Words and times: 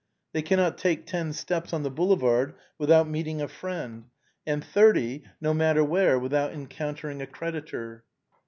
They 0.33 0.41
cannot 0.41 0.79
take 0.79 1.05
ten 1.05 1.31
steps 1.31 1.73
on 1.73 1.83
the 1.83 1.91
Boulevard 1.91 2.55
without 2.79 3.07
meeting 3.07 3.39
a 3.39 3.47
friend, 3.47 4.05
and 4.47 4.65
thirty, 4.65 5.21
no 5.39 5.53
matter 5.53 5.83
where, 5.83 6.17
without 6.17 6.53
encounter 6.53 7.07
ing 7.11 7.21
a 7.21 7.27
creditor. 7.27 8.03